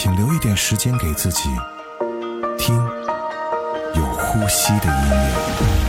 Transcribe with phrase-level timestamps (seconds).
[0.00, 1.48] 请留一点时间给自己，
[2.56, 2.76] 听
[3.96, 5.87] 有呼吸的音乐。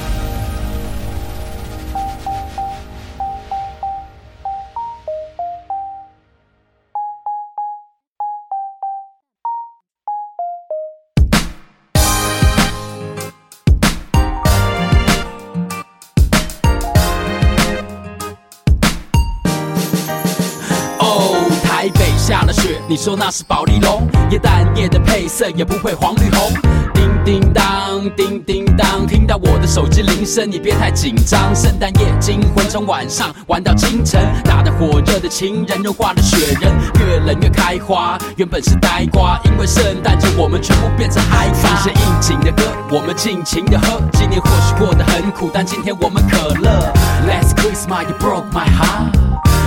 [23.02, 26.52] 说那是保利龙，耶诞夜的配色也不会黄绿红。
[26.94, 31.56] 叮叮当，叮叮当，听到我的手机铃声，你别太紧张。
[31.56, 38.18] 圣诞夜惊魂，从晚上玩到清晨，打得火热的情人融化了雪人，越冷越开花。
[38.36, 41.70] 原本是呆瓜，因为圣诞节我们全部变成嗨咖。
[41.70, 44.02] 放些应景的歌，我们尽情的喝。
[44.12, 46.94] 今年或许过得很苦，但今天我们可乐。
[47.26, 49.16] Last Christmas you broke my heart。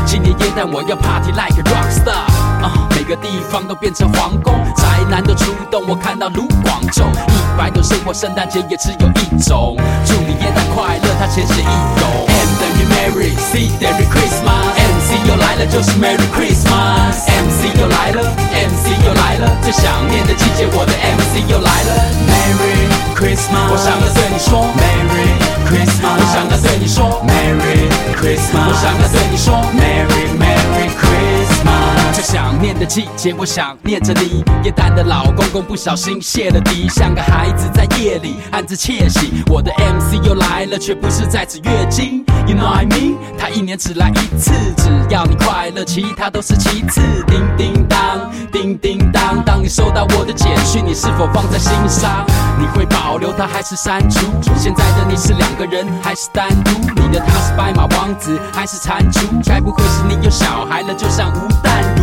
[0.05, 2.27] 今年耶诞我要 party like a rock star，
[2.62, 9.77] 啊、每个地方都变成皇宫，宅男都出动，我看到卢广仲，一百种生活，圣诞节也只有一种。
[10.06, 12.06] 祝你耶诞快乐，他浅显易懂。
[12.31, 17.27] M 等于 Merry，C 等于 Christmas，MC 又来了，就是 Merry Christmas。
[17.27, 18.22] MC 又来了
[18.70, 22.06] ，MC 又来了，最想念的季节，我的 MC 又来了。
[22.31, 22.87] Merry
[23.19, 32.02] Christmas，我想要对你说 Merry Christmas，我想要对你说 Merry Christmas，我想要对你说 Merry Merry Christmas。
[32.13, 34.45] 最想念的季节，我想念着你。
[34.63, 39.43] 夜淡的老公公不小心泄了底，像个孩子在夜里暗自窃喜。
[39.47, 42.22] 我的 MC 又来了，却不是在此月经。
[42.47, 43.17] You know I mean？
[43.39, 47.01] 他一年只来一次，只要你快乐，其他都是其次。
[47.27, 52.27] 叮叮当，叮叮当，当你收到我的简讯，你是否放在心上？
[52.59, 54.27] 你会保留它还是删除？
[54.59, 56.71] 现在的你是两个人还是单独？
[57.01, 59.25] 你的他是白马王子还是蟾蜍？
[59.47, 62.02] 该不会是你有小孩了，就像吴淡如？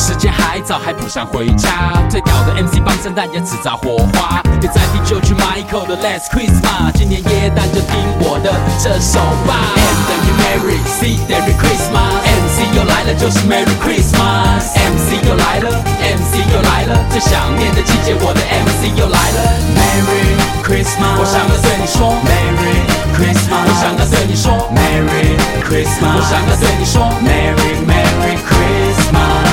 [0.00, 1.92] 时间还早，还不想回家。
[2.08, 6.90] 最屌的 MC 帮圣诞也制造火花，别再听就去 Michael 的 Last Christmas。
[6.94, 8.50] 今年耶诞就听我的
[8.80, 9.60] 这首吧。
[9.76, 14.72] M 等于 Merry，C 等于 Christmas，MC 又来了，就是 Merry Christmas。
[14.72, 15.68] MC 又来了
[16.00, 19.38] ，MC 又来了，最想念的季节，我的 MC 又来了。
[19.76, 20.32] Merry
[20.64, 22.88] Christmas，我想要对你说 Merry
[23.20, 25.36] Christmas，我想要对你说 Merry
[25.68, 29.49] Christmas，我想要对你说 Merry Merry Christmas。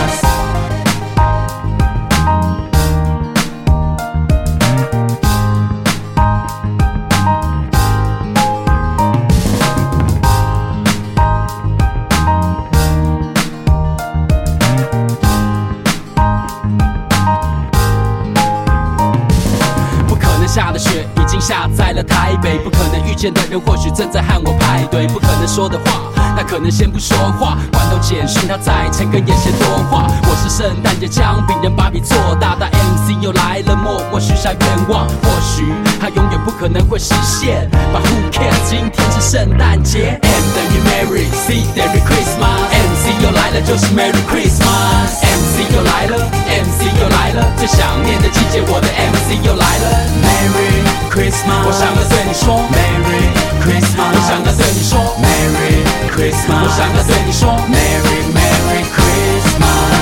[20.78, 30.06] 的雪已经下在了台北，不可能遇见的人或许正在和我派对，不可能说的话，他可能先不说话，关头简讯他在诚恳眼神多话。
[30.30, 35.66] 我是圣诞节姜饼人，把笔做大，大 MC 又来了，默默许下愿望，或许
[36.00, 37.68] 他永远不可能会实现。
[37.92, 38.70] But who cares？
[38.70, 49.86] 今天是圣诞节，M 等于 Merry，C 等于 Christmas，MC 又来了，就是 Merry Christmas，MC 又来了，MC 又来了，最想念的季节，我的 MC 又来了
[50.22, 50.67] ，Merry
[51.11, 53.31] Christmas，我想要对你说 Merry
[53.63, 55.85] Christmas，我想要对你说 Merry
[56.17, 59.96] Christmas，我想要对你说 Merry Merry Christmas。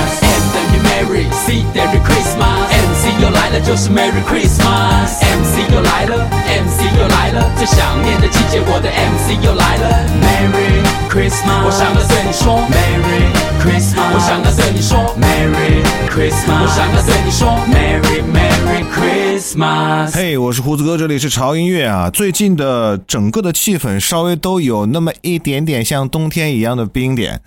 [2.06, 13.28] Christmas，MC 又来了，就是 Merry Christmas，MC 又来了，MC 又来了，最想念的季节，我的 MC 又来了，Merry Christmas，我想要对你说 Merry
[13.60, 20.14] Christmas，我想要对你说 Merry Christmas，我想要对你说 Merry Merry Christmas。
[20.14, 22.08] 嘿我是胡子哥，这里是潮音乐啊。
[22.10, 27.40] 最近的整个的气氛稍微都有那么一点点像冬天一样的冰点，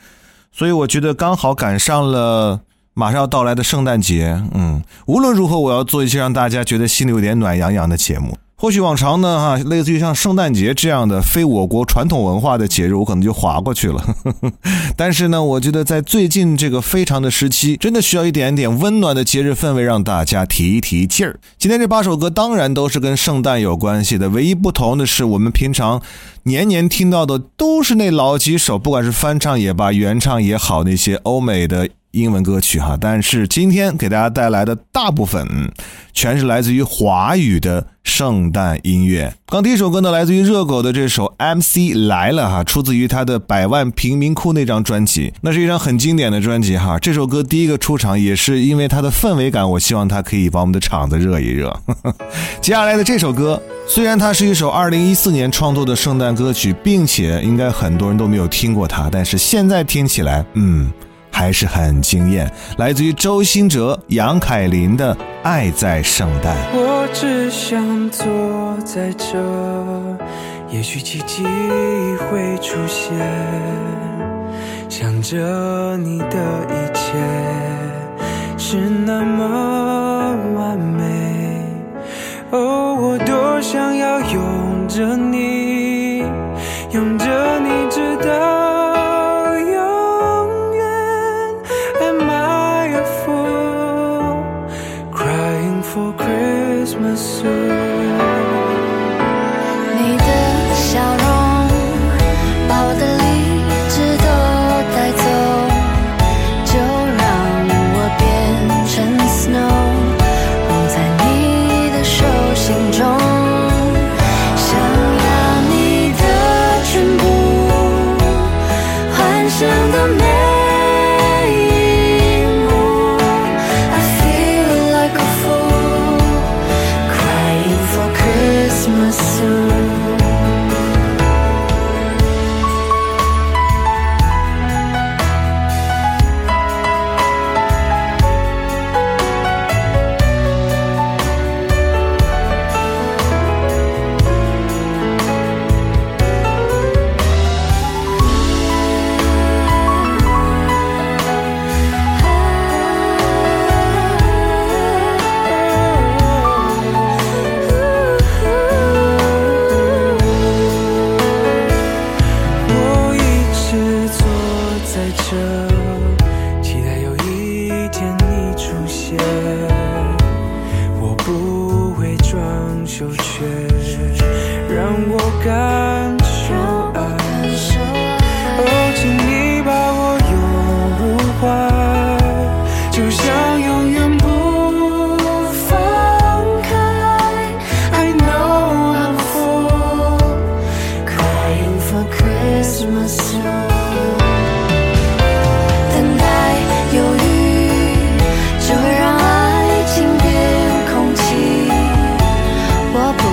[0.51, 2.61] 所以我觉得刚好赶上了
[2.99, 4.43] 马上要到来的圣诞节。
[4.53, 8.37] 嗯，无论如何，我要做一些让大家觉得心里有点暖洋洋的节目。
[8.61, 14.03] 或许往常呢，哈，类似于像圣诞节这样的非我国传统文化的节日，我可能就划过去了。
[14.97, 21.39] 但是呢，我觉得在最近这个非常的时期，真的需要一点点温暖的节日氛围，让大家提一提劲儿。
[21.57, 26.01] 今天这八首歌当然都是跟圣诞有关系的，唯一不同的是，我们平常
[26.43, 35.47] 年年听到的都是那老几首，不管是翻唱也罢，原唱也好，那些欧美的英文歌曲哈，但是今天给大家带来的大部分
[36.13, 39.33] 全是来自于华语的圣诞音乐。
[39.45, 46.97] 刚第一首歌呢，来自于热狗的这首 MC 来了哈，出自于他的《百万贫民窟》那张专辑，那是一张很经典的专辑哈。
[46.97, 51.71] 这首歌第一个出场也是因为它的氛围感，我希望它可以把我们的场子热一热。
[52.59, 60.91] 接下来的这首歌，虽然它是一首2014年创作的圣诞歌曲，并且应该很多人都没有听过它，但是现在听起来，嗯。
[61.31, 66.55] 还是很惊艳，来自于周兴哲、杨凯琳的《爱在圣诞》。
[66.73, 68.25] 我只想坐
[68.83, 69.37] 在这，
[70.69, 71.43] 也许奇迹
[72.29, 73.17] 会出现。
[74.89, 76.35] 想着你的
[76.67, 77.13] 一切
[78.57, 81.03] 是那么完美，
[82.51, 86.19] 哦，我多想要拥着你，
[86.91, 88.58] 拥着你直到。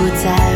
[0.07, 0.46] 不在。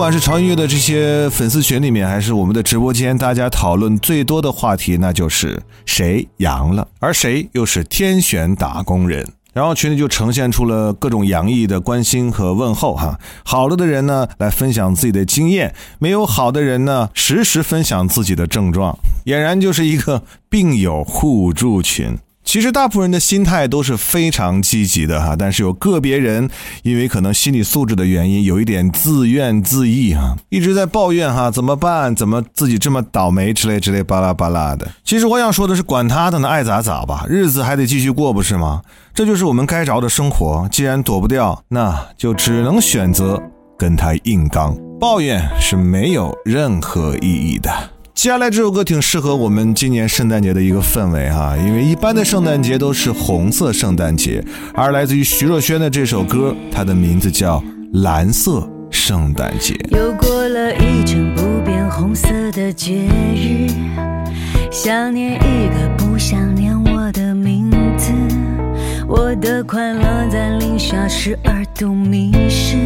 [0.00, 9.30] 不管是潮音乐的这些粉丝群里面，还是我们的直播间，大家讨论最多的话题，那就是谁阳了，而谁又是天选打工人。
[9.52, 13.20] 然后群里就呈现出了各种洋溢的关心和问候哈。
[13.44, 22.16] 好了的人呢，来分享自己的经验；没有好的人呢，实时分享自己的症状，俨然就是一个病友互助群。
[22.50, 26.50] 其实大部分人的心态都是非常积极的哈，但是有个别人
[26.82, 32.12] 因为可能心理素质的原因，有一点自怨自艾哈，一直在抱怨哈，怎么办？
[32.12, 34.90] 怎么自己这么倒霉之类之类巴拉巴拉的。
[35.04, 38.82] 其实我想说的是，管他的呢，爱咋咋吧，日子还得继续过，不是吗？
[39.14, 40.68] 这就是我们该着的生活。
[40.72, 43.40] 既然躲不掉，那就只能选择
[43.78, 44.76] 跟他硬刚。
[44.98, 47.70] 抱怨是没有任何意义的。
[48.20, 57.58] 接下来这首歌挺适合我们今年圣诞节的一个氛围哈，因为一般的圣诞节都是红色圣诞节，而来自于徐若瑄的这首歌，它的名字叫
[58.02, 59.72] 《蓝色圣诞节》。
[59.96, 63.66] 又过了一整不变红色的节日，
[64.70, 68.12] 想念一个不想念我的名字，
[69.08, 72.76] 我的快乐在零下十二度迷失，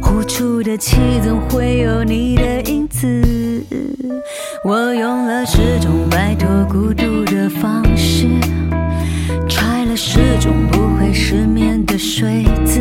[0.00, 2.27] 呼出的气总会有你
[5.38, 8.26] 了十种摆脱孤独的方式，
[9.48, 12.80] 揣了十种不会失眠的睡姿，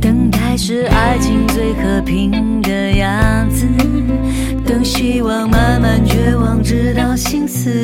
[0.00, 3.66] 等待是爱情最和平的样子，
[4.64, 7.82] 等希望慢慢绝望直到心死。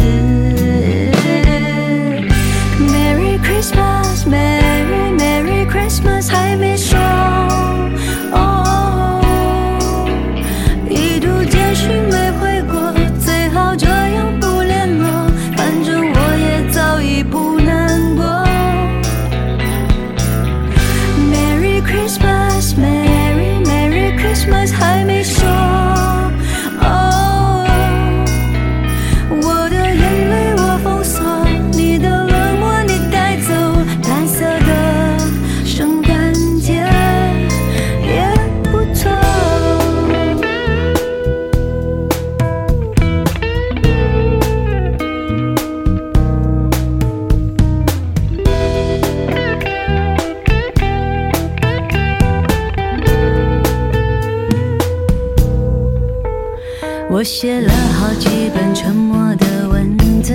[57.18, 60.34] 我写了好几本沉默的文字，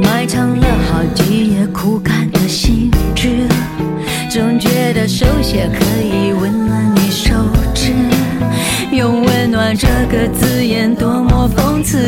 [0.00, 3.48] 埋藏了好几页枯干的心智，
[4.30, 7.34] 总觉得手写可以温暖你手
[7.74, 7.92] 指，
[8.92, 11.98] 用温暖这个字眼多么讽刺。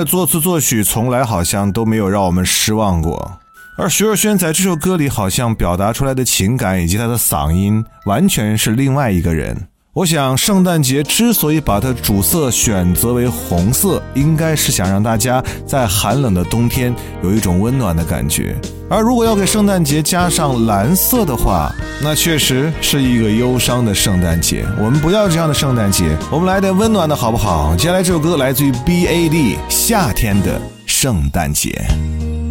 [0.00, 3.38] 的作词作曲从来好像都没有让我们失望过，
[3.76, 9.68] 而徐若瑄在这首歌里好像表达出来的情感以及她的嗓音完全是另外一个人。
[9.92, 16.94] 我想，圣诞节之所以把它主色选择为红色，应该是想让大家在寒冷的冬天
[17.24, 18.54] 有一种温暖的感觉。
[18.88, 24.64] 而如果要给圣诞节加上蓝色的话，那确实是一个忧伤的圣诞节。
[24.78, 27.74] 我们不要这样的圣诞节，我们来点温暖的好不好？
[27.74, 31.70] 接下来这首歌来自于 B A D，夏天的圣诞节。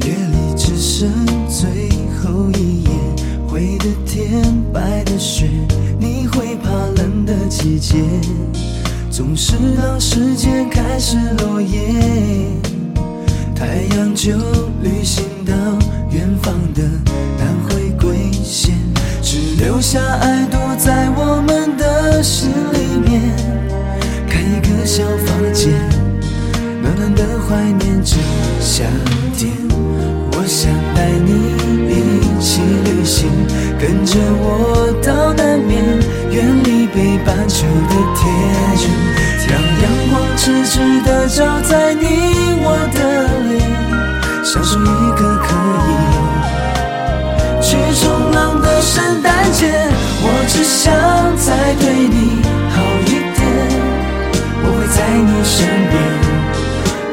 [0.01, 1.09] 夜里只剩
[1.47, 1.87] 最
[2.21, 2.89] 后一页，
[7.49, 7.97] 季节，
[9.09, 11.79] 总是当时间开始落叶，
[13.55, 13.65] 太
[13.95, 14.33] 阳就
[14.83, 15.53] 旅行到
[16.11, 16.83] 远方的
[17.39, 18.75] 南回归线，
[19.23, 23.19] 只留下爱躲在我们的心里面，
[24.29, 25.73] 开一个小房间，
[26.83, 28.15] 暖暖的怀念着
[28.61, 28.83] 夏
[29.35, 29.51] 天。
[30.33, 31.31] 我想带你
[31.89, 33.27] 一起旅行，
[33.79, 35.83] 跟着我到南边，
[36.31, 38.23] 远离北半球的天，
[39.47, 42.05] 让阳光直直的照在你
[42.61, 42.99] 我的
[43.49, 43.59] 脸，
[44.43, 45.47] 享受一个可
[45.89, 45.91] 以
[47.61, 47.67] 去
[47.99, 49.89] 冲浪的圣诞节。
[50.21, 50.93] 我只想
[51.35, 53.39] 再对你好一点，
[54.63, 55.93] 我会在你身边，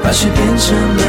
[0.03, 1.03] 把雪变成了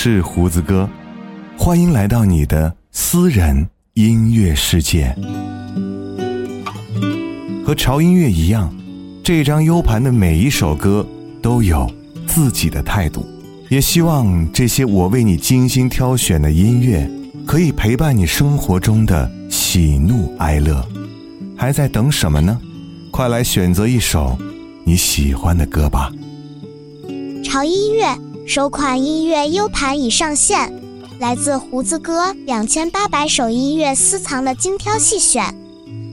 [0.00, 0.88] 是胡子哥，
[1.56, 5.12] 欢迎来到你的私人音乐世界。
[7.66, 8.72] 和潮音乐一样，
[9.24, 11.04] 这张 U 盘的每一首歌
[11.42, 11.90] 都有
[12.28, 13.26] 自己的态度。
[13.68, 17.10] 也希望这些我为你精心挑选的音乐，
[17.44, 20.80] 可以陪伴你生活中的喜怒哀乐。
[21.56, 22.56] 还在等什么呢？
[23.10, 24.38] 快来选择一首
[24.84, 26.08] 你喜欢的歌吧。
[27.42, 28.16] 潮音乐
[28.48, 30.72] 首款音乐 U 盘已上线，
[31.20, 35.54] 来自胡子哥两千八百首音乐私藏的精挑细选。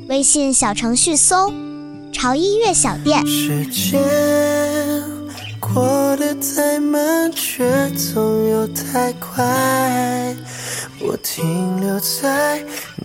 [0.09, 1.49] 微信小程序搜
[2.11, 4.03] “潮音乐小店时间
[5.61, 10.35] 过得太慢，却总又太快。
[10.99, 12.61] 我停留在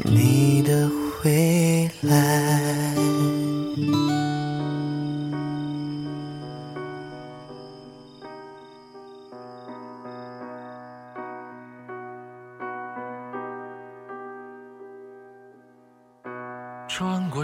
[0.07, 0.90] 你的
[1.23, 2.97] 未来。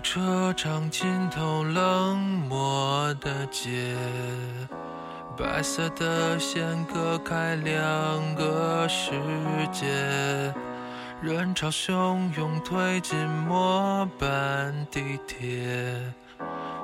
[0.06, 2.16] 车站尽头冷
[2.48, 3.92] 漠的街，
[5.36, 7.74] 白色的线隔开两
[8.36, 9.10] 个世
[9.72, 9.84] 界，
[11.20, 15.66] 人潮汹涌推进末班地铁，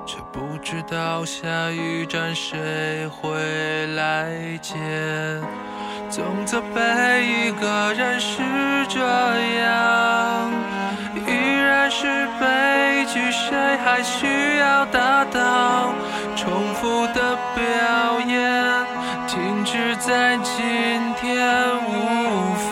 [0.05, 4.75] 却不知道下一站谁会来接。
[6.09, 8.41] 总责备一个人是
[8.89, 10.51] 这样，
[11.95, 15.93] 是悲剧，谁还需要达到
[16.35, 18.83] 重复的表演，
[19.27, 21.47] 停止在今天
[21.85, 22.55] 无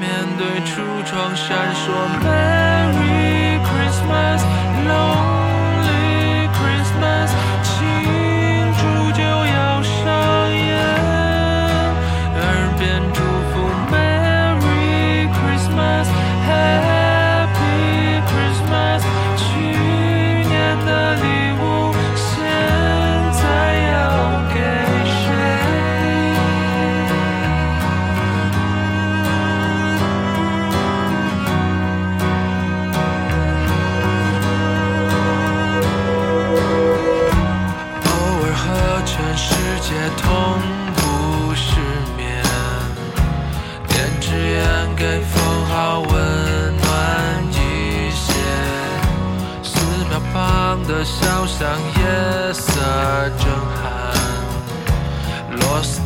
[0.00, 1.86] 面对橱窗闪烁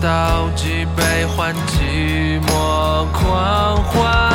[0.04, 4.33] 倒，几杯，换，寂寞狂欢，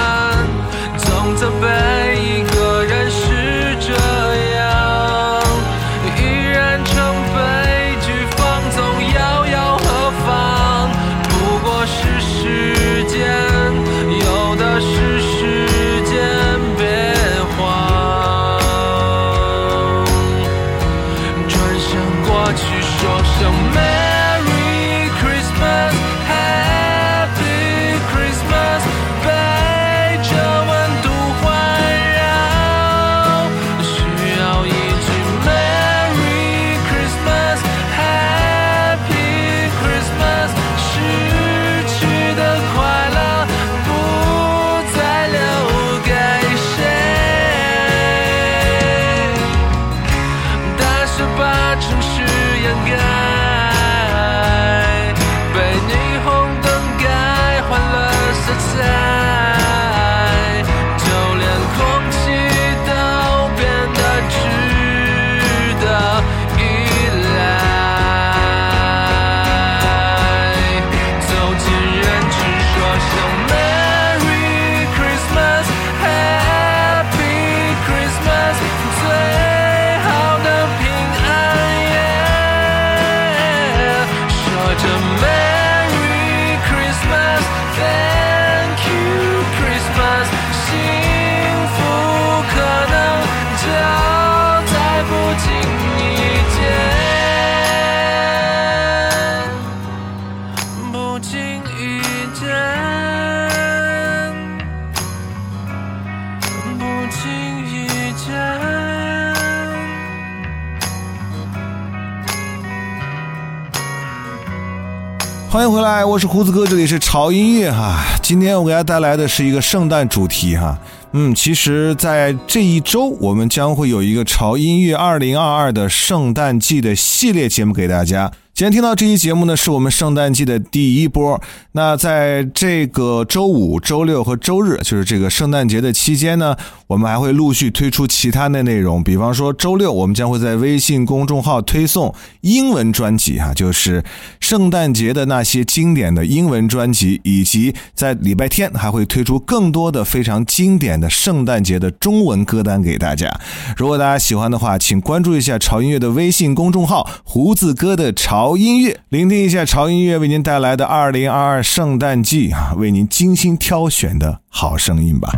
[116.19, 118.03] 是胡子哥，这里是潮音乐哈。
[118.21, 120.77] 今天我给大家带来的是一个圣诞主题哈。
[121.13, 128.29] 嗯，其实，在这一周，我们将会有一个潮音乐二零二二的圣诞季的系列节目给大家。
[128.59, 131.41] 今天听到这期节目呢，是我们圣诞季的第一波。
[131.71, 139.01] 那在这个周五、周六和周日，就是这个圣诞节的期间呢，我们还会陆续推出其他的内容。
[139.01, 144.03] 比方说，周六我们将会在微信公众号推送英文专辑哈，就是
[144.41, 153.29] 圣诞节的那些经典的英文专辑，以及在礼拜天还会推出更多的非常经典的圣诞节的中文歌单给大家。
[153.77, 165.31] 如果大家喜欢的话，请关注一下潮音乐的微信公众号“胡子哥的潮音乐”，聆听一下潮音乐为您带来的二零二二圣诞季啊，为您精心挑选的好声音吧。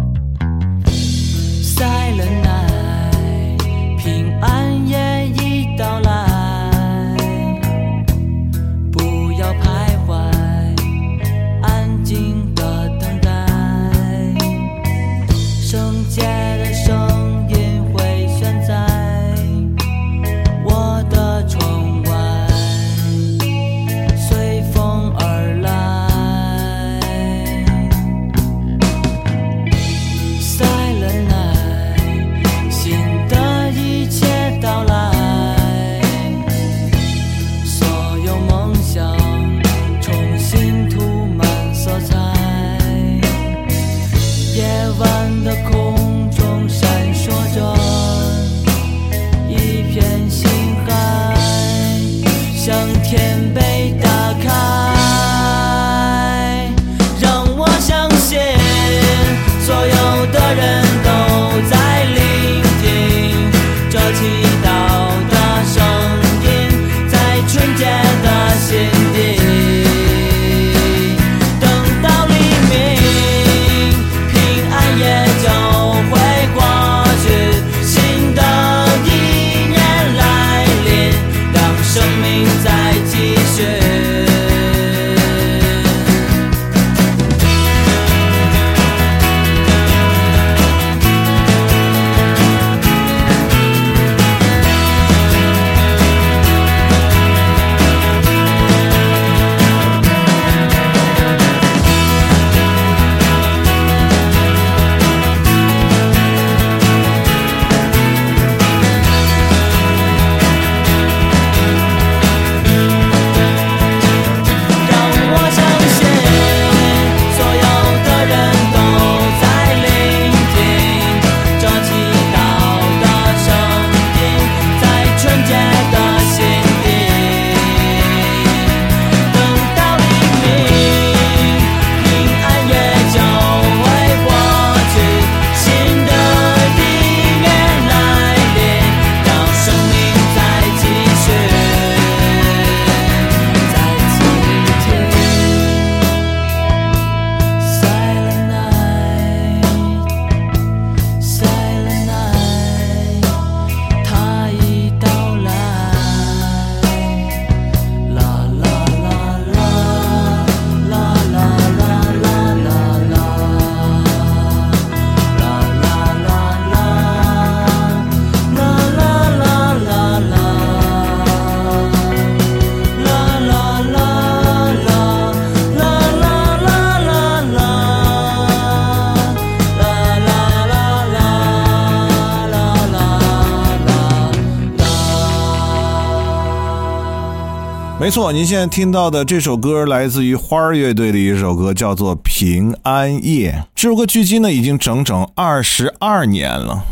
[188.02, 193.52] 没错，您现在听到的这首歌来自于花儿乐队的一首歌，叫做《平安夜》。
[193.76, 196.84] 这首歌距今呢已经整整二十二年了。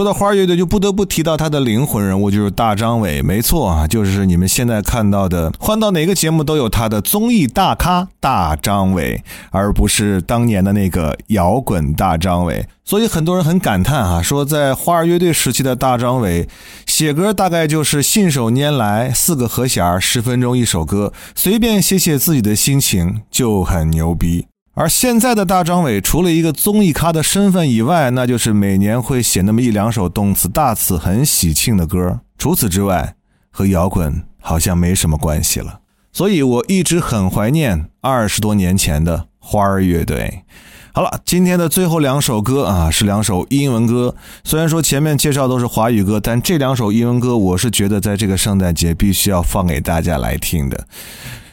[0.00, 3.20] 说到花儿乐队，就不得不提到他的灵魂人物，就是大张伟。
[3.20, 12.66] 没错啊，就是你们现在看到的，换到哪个节目都有他的综艺大咖大张伟，而不是当年的那个摇滚大张伟。
[12.82, 16.48] 所以很多人很感叹啊，说在花儿乐队时期的大张伟
[16.86, 24.46] 写歌大概就是信手拈来，四个和弦，十分钟一首歌，随便写写自己的心情就很牛逼。
[24.74, 32.20] 而现在的大张伟，除了一个综艺咖的身份以外，那就是每年会写那么一两首动词大词很喜庆的歌。
[32.38, 33.14] 除此之外，
[33.50, 35.80] 和摇滚好像没什么关系了。
[36.12, 40.44] 所以我一直很怀念二十多年前的花儿乐队。
[40.92, 44.14] 好了，今天的最后两首歌啊，是两首英文歌。
[44.42, 50.86] 虽然说前面介绍都是华语歌，但这两首英文歌，我是觉得在这个圣诞节必须要放给大家来听的。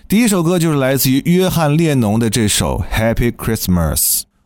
[0.09, 3.95] 第一首歌就是来自于约翰列侬的这首《Happy Christmas》。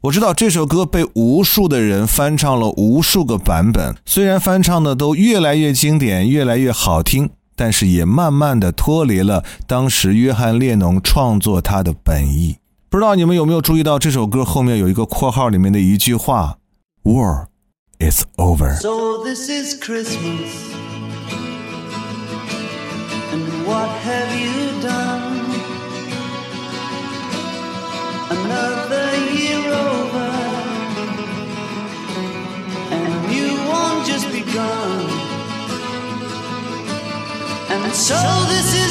[0.01, 12.57] 我知道这首歌被无数的人翻唱了无数个版本，虽然翻唱的都越来越经典、越来越好听，但是也慢慢的脱离了当时约翰列侬创作它的本意。
[12.89, 16.57] 不知道你们有没有注意到这首歌后面有一个括号里面的一句话
[17.03, 17.45] ：“War
[17.99, 20.49] is over。” So this is Christmas.
[23.31, 24.60] And what have you
[28.33, 30.29] Another year over.
[32.95, 33.31] And
[34.05, 34.71] just.
[37.73, 38.90] And so this is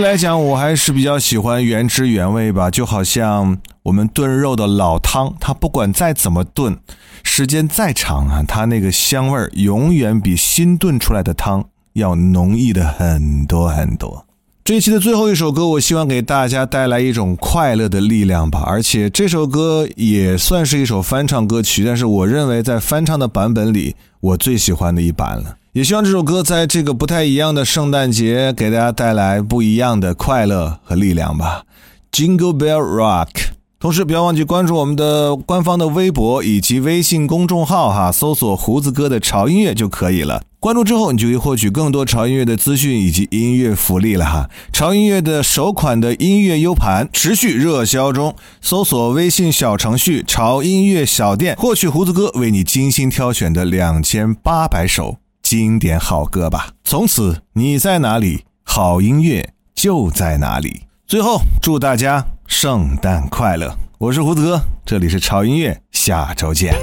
[0.00, 6.76] 来讲，我还是比较喜欢原汁原味吧，就好像我们炖肉的老汤，它不管再怎么炖，
[7.22, 14.24] 时间再长啊，它那个香味儿永远比新炖出来的汤要浓郁的很多很多。
[14.64, 18.62] 这一期的最后一首歌，我希望给大家带来一种快乐的力量吧。
[18.66, 25.56] 而且这首歌也算是一首翻唱歌曲，但是我认为在翻唱的版本里，我最喜欢的一版了。
[25.72, 31.64] 也希望这首歌在这个不太一样的圣诞节，给大家带来不一样的快乐和力量吧。
[32.10, 33.57] Jingle Bell Rock。
[33.80, 40.42] 同时，不要忘记关注我们的官方的微博以及微信公众号哈，搜索“胡子哥的潮音乐”就可以了。
[40.58, 44.50] 关注之后，你就可以获取更多潮音乐的资讯以及音乐福利了哈。
[44.72, 56.70] 潮音乐的首款的音乐 U 盘持续热销中，搜索微信小程序“潮音乐小店”，获取胡子哥为你精心挑选的两千八百首经典好歌吧。
[56.82, 60.80] 从此你在哪里，好音乐就在哪里。
[61.06, 63.76] 最后，祝大家圣诞快乐！
[63.98, 66.74] 我是胡子哥，这里是潮音乐，下周见。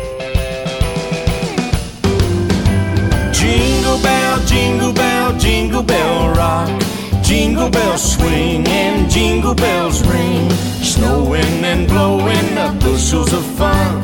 [3.34, 6.70] Jingle bell, jingle bell, jingle bell rock.
[7.24, 10.50] Jingle bells swing and jingle bells ring.
[10.82, 14.02] Snowing and blowing up bushels of fun.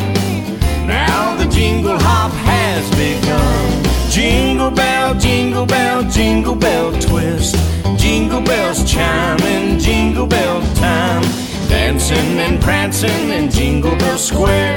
[0.88, 4.10] Now the jingle hop has begun.
[4.10, 7.56] Jingle bell, jingle bell, jingle bell twist.
[7.98, 11.22] Jingle bells chiming, jingle bell time.
[11.72, 14.76] Dancing and prancing in Jingle Bell Square.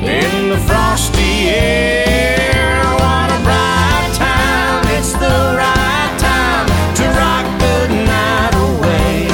[0.00, 4.82] In the frosty air, what a bright time.
[4.96, 6.66] It's the right time
[6.98, 7.76] to rock the
[8.08, 9.28] night away.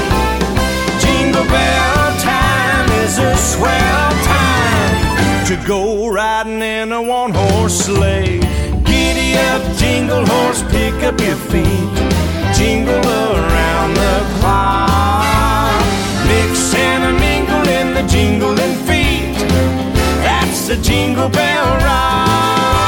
[0.99, 8.41] Jingle bell time is a swell time to go riding in a one horse sleigh.
[8.83, 11.95] Giddy up, jingle horse, pick up your feet.
[12.53, 13.34] Jingle around
[20.75, 22.84] the jingle bell rock.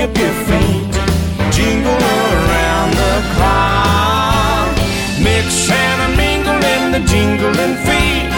[0.00, 0.92] Up your feet.
[1.52, 4.74] Jingle around the clock.
[5.22, 8.30] Mix and mingle in the jingling feet.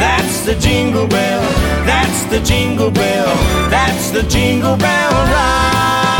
[0.00, 1.42] That's the jingle bell,
[1.84, 3.34] that's the jingle bell,
[3.68, 6.19] that's the jingle bell rock.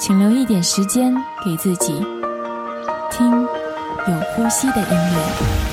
[0.00, 1.92] 请留一点时间给自己，
[3.10, 5.69] 听有呼吸的音乐。